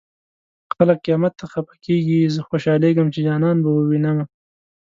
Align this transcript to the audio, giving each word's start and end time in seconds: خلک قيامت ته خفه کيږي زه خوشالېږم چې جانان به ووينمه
خلک 0.75 0.97
قيامت 1.05 1.33
ته 1.39 1.45
خفه 1.51 1.75
کيږي 1.85 2.19
زه 2.35 2.39
خوشالېږم 2.47 3.07
چې 3.13 3.19
جانان 3.27 3.57
به 3.63 3.69
ووينمه 3.73 4.25